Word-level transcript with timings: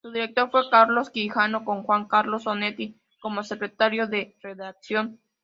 Su 0.03 0.09
director 0.11 0.49
fue 0.49 0.67
Carlos 0.71 1.11
Quijano, 1.11 1.63
con 1.63 1.83
Juan 1.83 2.07
Carlos 2.07 2.47
Onetti 2.47 2.99
como 3.19 3.43
secretario 3.43 4.07
de 4.07 4.35
redacción. 4.41 5.19